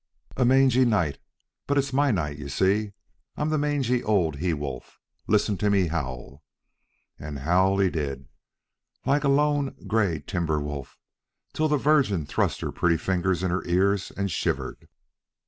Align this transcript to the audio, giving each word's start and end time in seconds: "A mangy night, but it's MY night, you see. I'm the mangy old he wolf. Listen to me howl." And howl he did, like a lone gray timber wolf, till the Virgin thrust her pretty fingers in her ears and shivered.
"A 0.35 0.45
mangy 0.45 0.83
night, 0.83 1.19
but 1.67 1.77
it's 1.77 1.93
MY 1.93 2.09
night, 2.09 2.39
you 2.39 2.49
see. 2.49 2.93
I'm 3.37 3.49
the 3.49 3.59
mangy 3.59 4.01
old 4.01 4.37
he 4.37 4.51
wolf. 4.51 4.99
Listen 5.27 5.57
to 5.57 5.69
me 5.69 5.89
howl." 5.89 6.41
And 7.19 7.37
howl 7.37 7.77
he 7.77 7.91
did, 7.91 8.27
like 9.05 9.23
a 9.23 9.27
lone 9.29 9.75
gray 9.85 10.17
timber 10.25 10.59
wolf, 10.59 10.97
till 11.53 11.67
the 11.67 11.77
Virgin 11.77 12.25
thrust 12.25 12.61
her 12.61 12.71
pretty 12.71 12.97
fingers 12.97 13.43
in 13.43 13.51
her 13.51 13.63
ears 13.67 14.09
and 14.09 14.31
shivered. 14.31 14.87